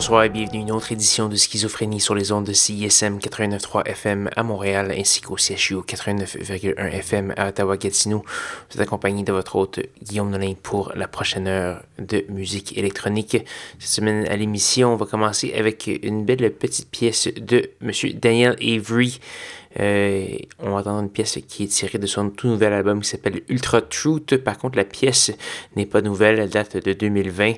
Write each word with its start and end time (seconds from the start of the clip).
Bonsoir 0.00 0.24
et 0.24 0.30
bienvenue 0.30 0.60
à 0.60 0.62
une 0.62 0.72
autre 0.72 0.92
édition 0.92 1.28
de 1.28 1.36
Schizophrénie 1.36 2.00
sur 2.00 2.14
les 2.14 2.32
ondes 2.32 2.46
de 2.46 2.54
CISM 2.54 3.18
89.3 3.18 3.86
FM 3.86 4.30
à 4.34 4.42
Montréal 4.42 4.94
ainsi 4.98 5.20
qu'au 5.20 5.36
CHU 5.36 5.74
89.1 5.74 6.74
FM 6.74 7.34
à 7.36 7.48
Ottawa-Gatineau. 7.48 8.24
Vous 8.24 8.76
êtes 8.76 8.80
accompagné 8.80 9.24
de 9.24 9.32
votre 9.34 9.56
hôte 9.56 9.80
Guillaume 10.02 10.30
Nolin 10.30 10.54
pour 10.62 10.90
la 10.94 11.06
prochaine 11.06 11.46
heure 11.46 11.82
de 11.98 12.24
musique 12.30 12.78
électronique. 12.78 13.44
Cette 13.78 13.90
semaine 13.90 14.26
à 14.28 14.36
l'émission, 14.36 14.94
on 14.94 14.96
va 14.96 15.04
commencer 15.04 15.52
avec 15.52 15.86
une 16.02 16.24
belle 16.24 16.50
petite 16.50 16.88
pièce 16.88 17.28
de 17.36 17.68
Monsieur 17.82 18.14
Daniel 18.14 18.56
Avery. 18.62 19.20
Euh, 19.78 20.26
on 20.58 20.70
va 20.70 20.78
entendre 20.78 21.02
une 21.02 21.10
pièce 21.10 21.38
qui 21.46 21.64
est 21.64 21.68
tirée 21.68 21.98
de 21.98 22.06
son 22.06 22.30
tout 22.30 22.48
nouvel 22.48 22.72
album 22.72 23.02
qui 23.02 23.08
s'appelle 23.10 23.42
Ultra 23.48 23.82
Truth. 23.82 24.38
Par 24.38 24.56
contre, 24.56 24.76
la 24.78 24.84
pièce 24.84 25.30
n'est 25.76 25.86
pas 25.86 26.00
nouvelle, 26.00 26.40
elle 26.40 26.48
date 26.48 26.78
de 26.78 26.92
2020. 26.94 27.52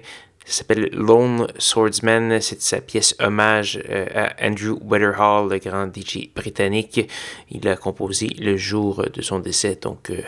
Ça 0.45 0.59
s'appelle 0.59 0.89
Lone 0.93 1.47
Swordsman. 1.59 2.41
C'est 2.41 2.61
sa 2.61 2.81
pièce 2.81 3.15
hommage 3.21 3.81
euh, 3.89 4.07
à 4.15 4.47
Andrew 4.47 4.79
Weatherhall, 4.83 5.51
le 5.51 5.59
grand 5.59 5.87
DJ 5.87 6.31
britannique. 6.35 7.09
Il 7.51 7.67
a 7.69 7.77
composé 7.77 8.29
le 8.39 8.57
jour 8.57 9.05
de 9.13 9.23
son 9.23 9.39
décès. 9.39 9.79
Donc 9.81 10.11
euh, 10.11 10.23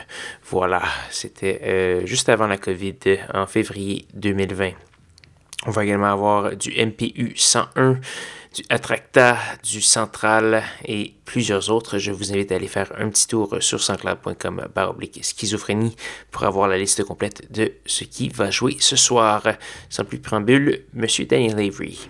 voilà, 0.44 0.82
c'était 1.10 1.60
euh, 1.64 2.06
juste 2.06 2.28
avant 2.28 2.46
la 2.46 2.58
COVID, 2.58 2.96
en 3.32 3.46
février 3.46 4.06
2020. 4.14 4.70
On 5.66 5.70
va 5.70 5.84
également 5.84 6.12
avoir 6.12 6.56
du 6.56 6.70
MPU 6.70 7.32
101 7.36 7.98
du 8.54 8.62
Attracta, 8.70 9.36
du 9.62 9.80
Central 9.80 10.62
et 10.84 11.14
plusieurs 11.24 11.70
autres. 11.70 11.98
Je 11.98 12.12
vous 12.12 12.32
invite 12.32 12.52
à 12.52 12.54
aller 12.54 12.68
faire 12.68 12.92
un 12.96 13.08
petit 13.08 13.26
tour 13.26 13.56
sur 13.60 13.82
sanscloud.com 13.82 14.68
baroblique 14.74 15.24
schizophrénie 15.24 15.96
pour 16.30 16.44
avoir 16.44 16.68
la 16.68 16.78
liste 16.78 17.02
complète 17.04 17.50
de 17.52 17.72
ce 17.84 18.04
qui 18.04 18.28
va 18.28 18.50
jouer 18.50 18.76
ce 18.78 18.96
soir. 18.96 19.42
Sans 19.90 20.04
plus 20.04 20.18
de 20.18 20.22
préambule, 20.22 20.84
Monsieur 20.94 21.26
Daniel 21.26 21.58
Avery. 21.58 22.08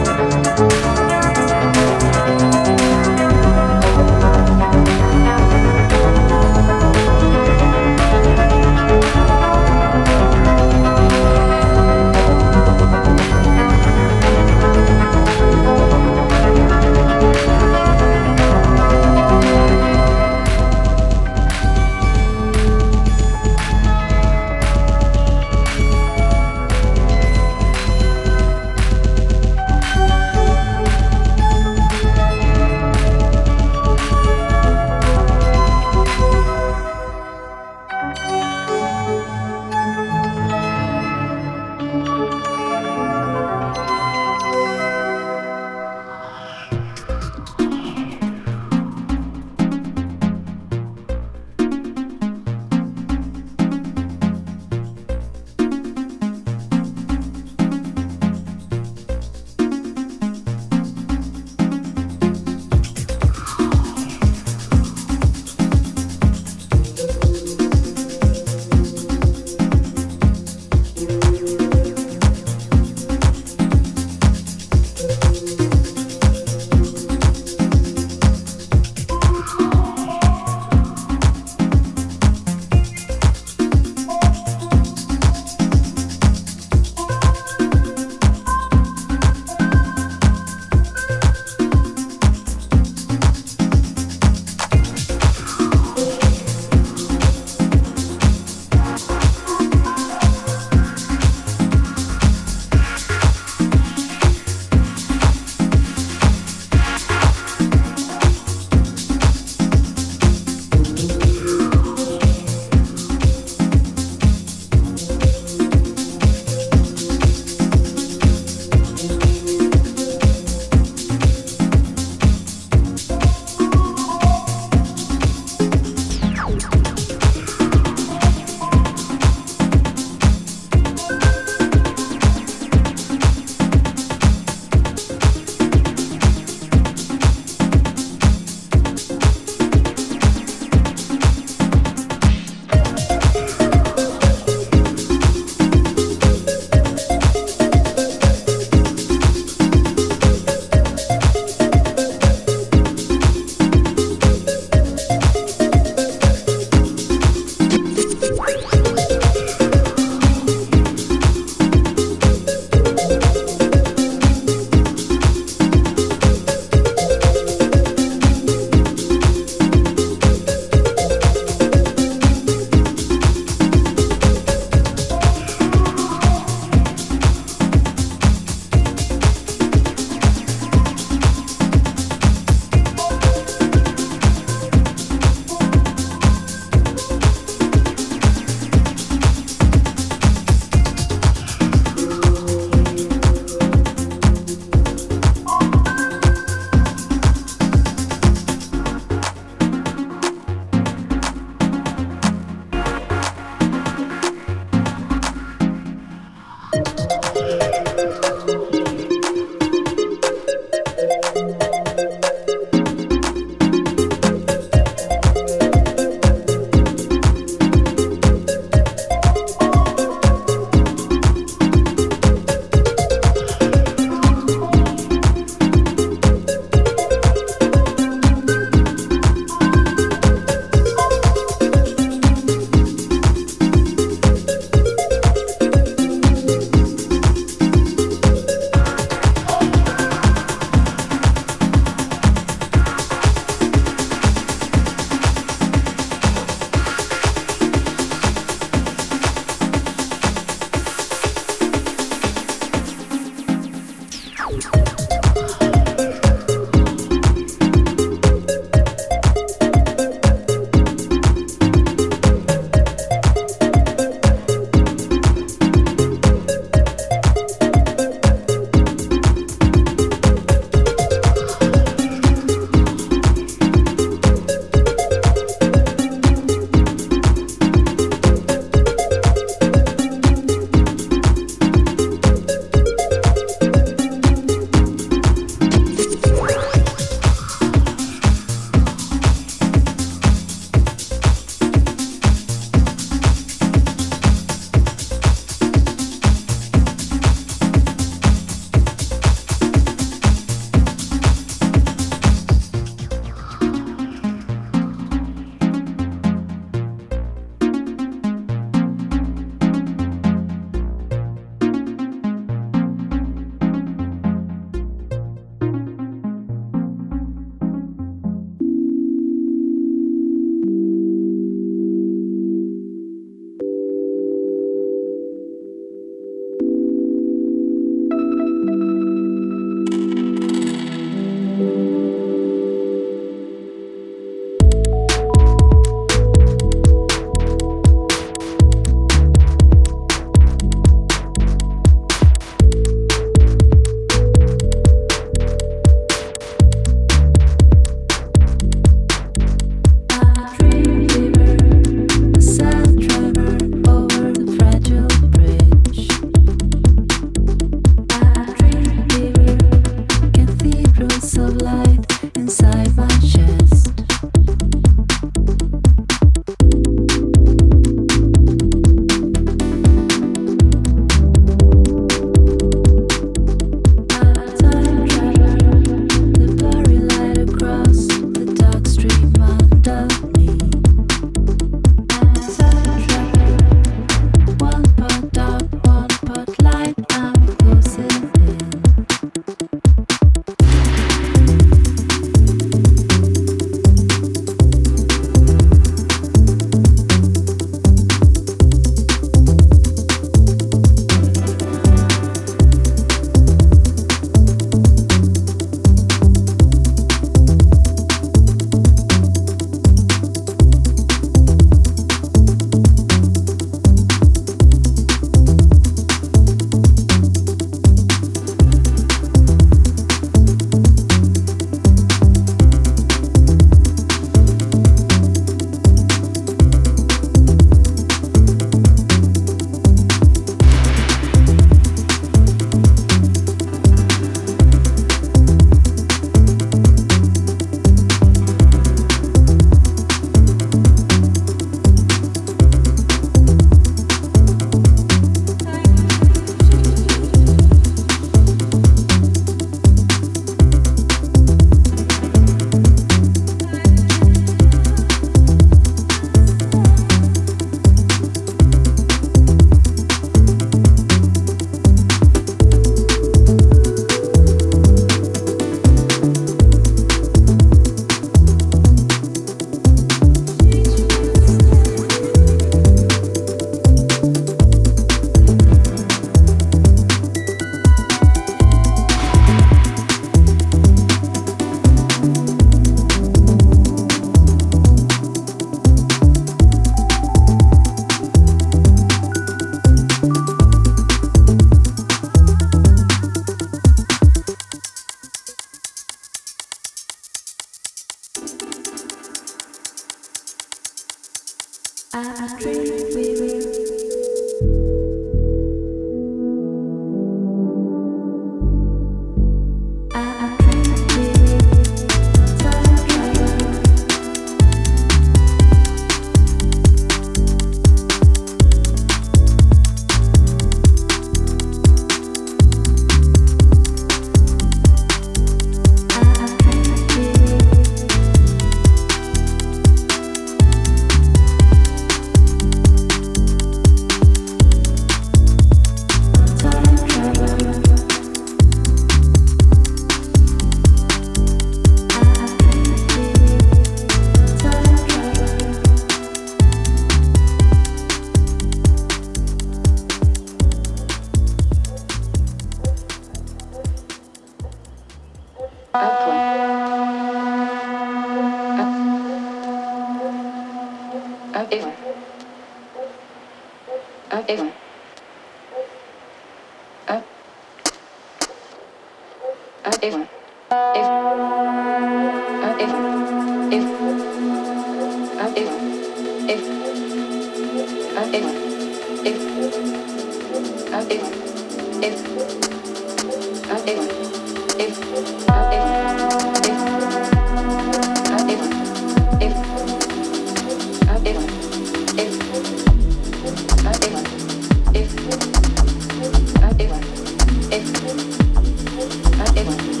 Thank 599.63 599.95
you. 599.95 600.00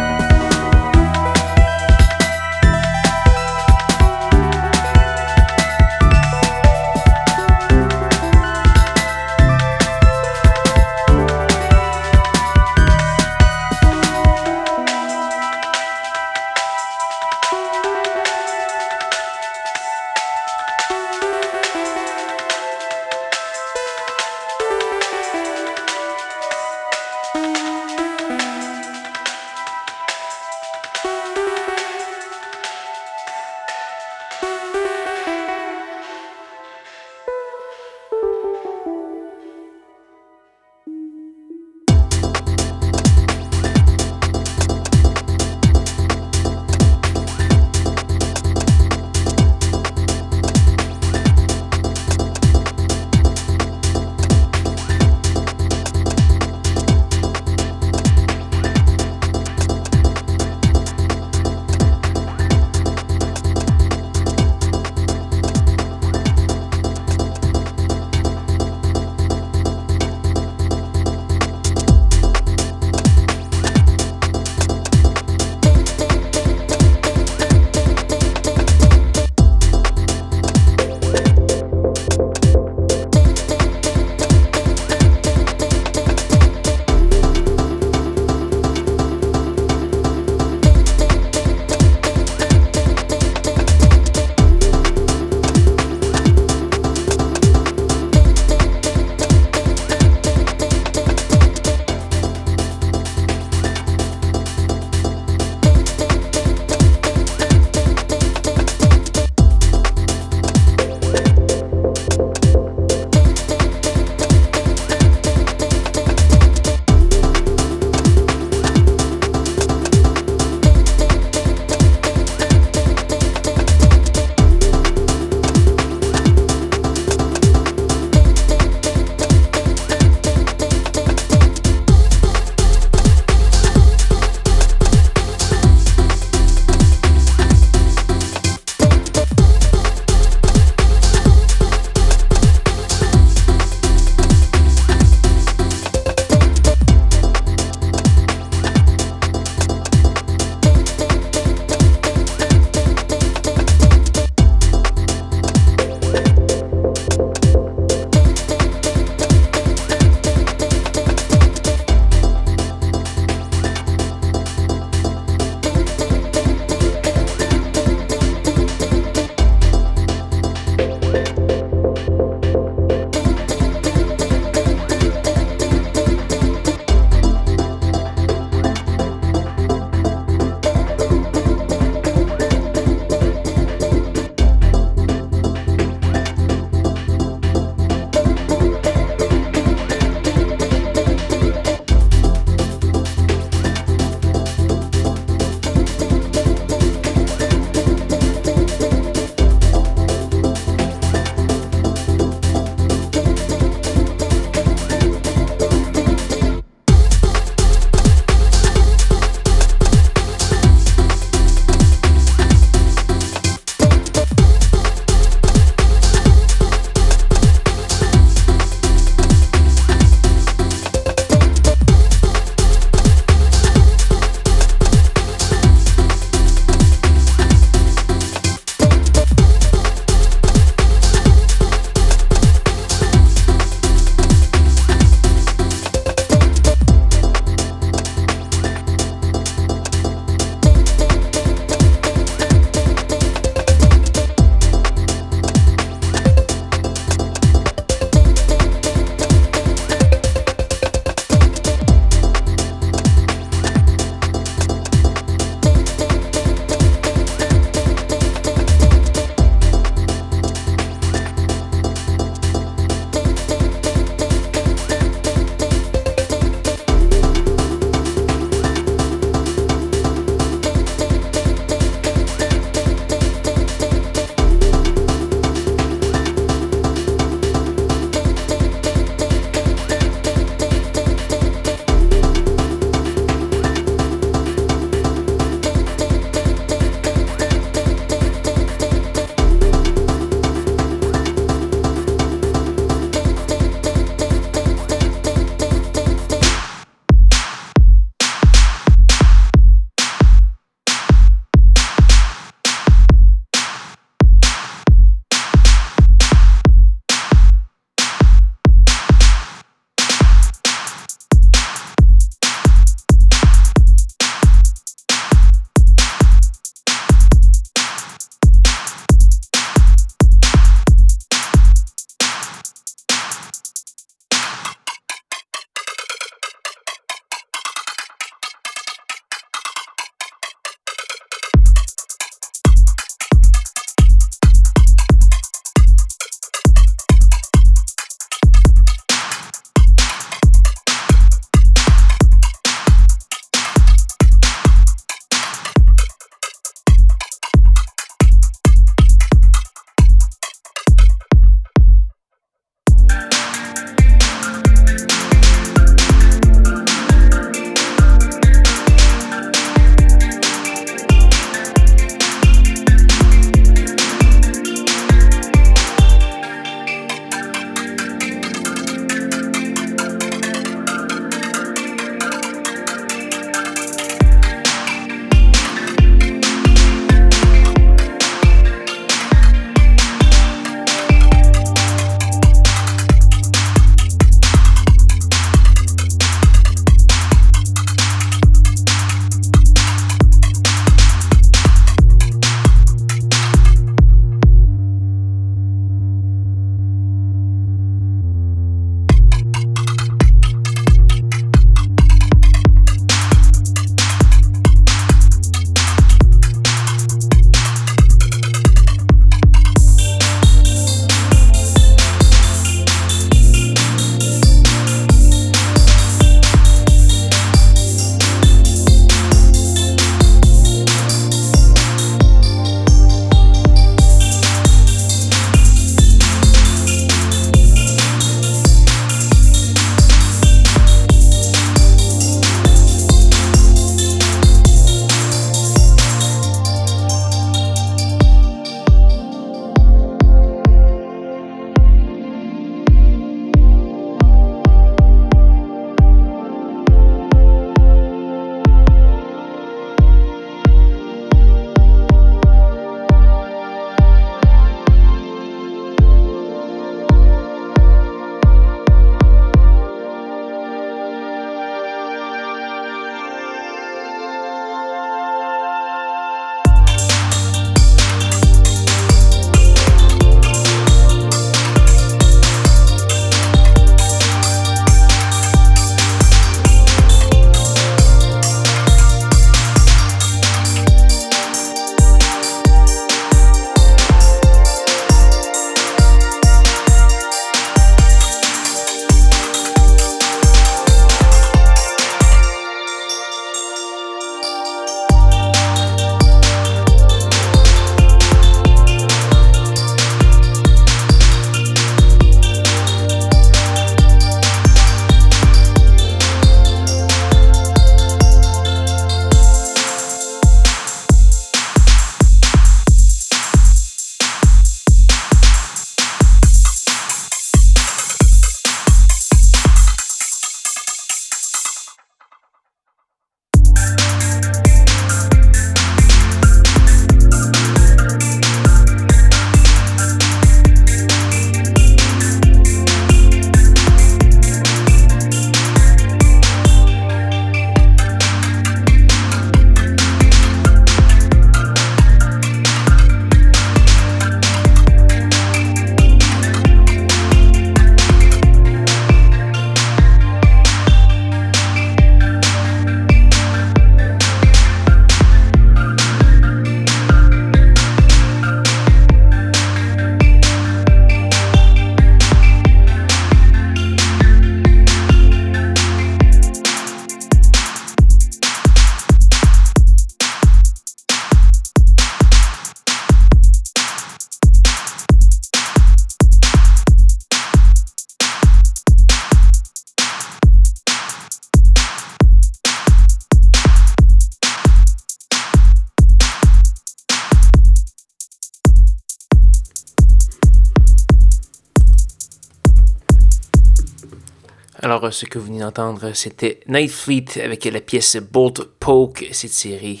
Ce 595.10 595.26
que 595.26 595.38
vous 595.38 595.46
venez 595.46 595.60
d'entendre, 595.60 596.12
c'était 596.14 596.60
Night 596.68 596.90
Fleet 596.90 597.40
avec 597.42 597.64
la 597.64 597.80
pièce 597.80 598.16
Bolt 598.16 598.62
Poke. 598.80 599.26
C'est 599.32 599.48
tiré 599.48 600.00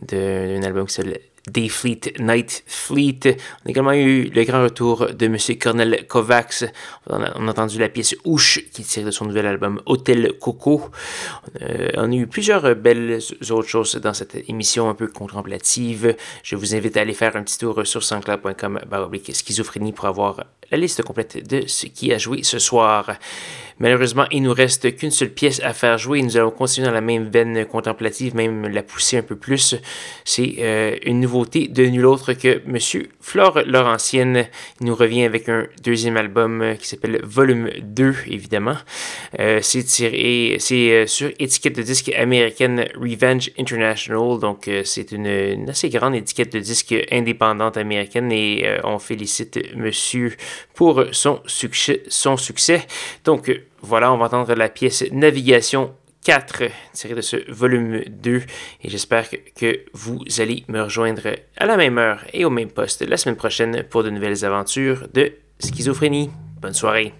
d'un 0.00 0.62
album 0.62 0.86
qui 0.86 0.94
s'appelle 0.94 1.20
Day 1.48 1.68
Fleet, 1.68 2.00
Night 2.20 2.62
Fleet. 2.66 3.36
On 3.64 3.68
a 3.68 3.70
également 3.70 3.92
eu 3.92 4.24
le 4.24 4.44
grand 4.44 4.62
retour 4.62 5.08
de 5.12 5.26
M. 5.26 5.36
Cornel 5.60 6.06
Kovacs. 6.06 6.64
On 7.08 7.20
a, 7.20 7.36
entendu 7.50 7.78
la 7.78 7.88
pièce 7.88 8.14
Ouche 8.24 8.60
qui 8.72 8.82
tire 8.82 9.04
de 9.04 9.10
son 9.10 9.24
nouvel 9.24 9.46
album 9.46 9.80
Hôtel 9.86 10.34
Coco. 10.40 10.90
Euh, 11.60 11.88
on 11.96 12.12
a 12.12 12.14
eu 12.14 12.26
plusieurs 12.26 12.76
belles 12.76 13.18
autres 13.50 13.68
choses 13.68 13.96
dans 13.96 14.14
cette 14.14 14.48
émission 14.48 14.88
un 14.88 14.94
peu 14.94 15.08
contemplative. 15.08 16.16
Je 16.44 16.54
vous 16.54 16.74
invite 16.74 16.96
à 16.96 17.00
aller 17.00 17.14
faire 17.14 17.34
un 17.36 17.42
petit 17.42 17.58
tour 17.58 17.86
sur 17.86 18.02
sanscloud.com 18.02 18.80
schizophrénie 19.32 19.92
pour 19.92 20.06
avoir 20.06 20.44
la 20.70 20.78
liste 20.78 21.02
complète 21.02 21.46
de 21.46 21.66
ce 21.66 21.86
qui 21.86 22.12
a 22.12 22.18
joué 22.18 22.44
ce 22.44 22.58
soir. 22.58 23.16
Malheureusement, 23.82 24.26
il 24.30 24.44
nous 24.44 24.52
reste 24.52 24.94
qu'une 24.94 25.10
seule 25.10 25.30
pièce 25.30 25.60
à 25.64 25.72
faire 25.72 25.98
jouer. 25.98 26.22
Nous 26.22 26.36
allons 26.36 26.52
continuer 26.52 26.86
dans 26.86 26.94
la 26.94 27.00
même 27.00 27.28
veine 27.28 27.66
contemplative, 27.66 28.32
même 28.36 28.68
la 28.68 28.84
pousser 28.84 29.16
un 29.16 29.22
peu 29.22 29.34
plus. 29.34 29.74
C'est 30.24 30.54
euh, 30.60 30.96
une 31.04 31.18
nouveauté 31.18 31.66
de 31.66 31.84
nul 31.86 32.06
autre 32.06 32.32
que 32.32 32.62
Monsieur 32.64 33.08
Flore 33.20 33.62
Laurentienne. 33.66 34.46
Il 34.80 34.86
nous 34.86 34.94
revient 34.94 35.24
avec 35.24 35.48
un 35.48 35.66
deuxième 35.82 36.16
album 36.16 36.62
euh, 36.62 36.74
qui 36.74 36.86
s'appelle 36.86 37.18
Volume 37.24 37.70
2, 37.82 38.14
évidemment. 38.28 38.76
Euh, 39.40 39.58
c'est 39.62 39.82
sur 41.08 41.30
étiquette 41.40 41.74
de 41.74 41.82
disque 41.82 42.10
américaine 42.10 42.86
Revenge 42.94 43.50
International. 43.58 44.38
Donc, 44.38 44.70
c'est 44.84 45.10
une, 45.10 45.26
une, 45.26 45.70
assez 45.70 45.88
grande 45.88 46.14
étiquette 46.14 46.52
de 46.52 46.60
disque 46.60 46.94
indépendante 47.10 47.76
américaine 47.76 48.30
et 48.30 48.64
on 48.84 49.00
félicite 49.00 49.74
Monsieur 49.74 50.36
pour 50.72 51.02
son 51.10 51.40
succès. 51.46 52.04
Son 52.06 52.36
succès. 52.36 52.86
Donc, 53.24 53.50
voilà, 53.82 54.12
on 54.12 54.16
va 54.16 54.26
entendre 54.26 54.54
la 54.54 54.68
pièce 54.68 55.04
Navigation 55.12 55.94
4 56.24 56.62
tirée 56.92 57.14
de 57.14 57.20
ce 57.20 57.50
volume 57.50 58.02
2 58.08 58.42
et 58.82 58.88
j'espère 58.88 59.28
que 59.56 59.80
vous 59.92 60.20
allez 60.38 60.64
me 60.68 60.82
rejoindre 60.82 61.22
à 61.56 61.66
la 61.66 61.76
même 61.76 61.98
heure 61.98 62.24
et 62.32 62.44
au 62.44 62.50
même 62.50 62.70
poste 62.70 63.02
la 63.02 63.16
semaine 63.16 63.36
prochaine 63.36 63.82
pour 63.90 64.04
de 64.04 64.10
nouvelles 64.10 64.44
aventures 64.44 65.08
de 65.12 65.32
schizophrénie. 65.58 66.30
Bonne 66.60 66.74
soirée. 66.74 67.12